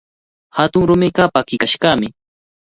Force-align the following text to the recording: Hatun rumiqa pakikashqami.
Hatun 0.57 0.83
rumiqa 0.89 1.23
pakikashqami. 1.33 2.07